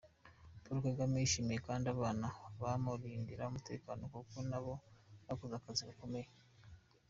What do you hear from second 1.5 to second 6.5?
kandi abana bamurindira umutekano kuko nabo bakoze akazi gakomeye.